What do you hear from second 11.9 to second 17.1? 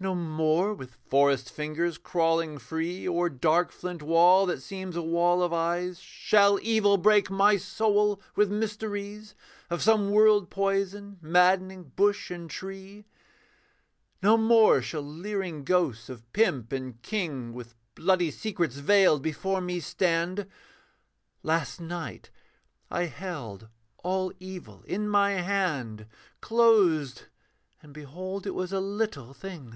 bush and tree. No more shall leering ghosts of pimp and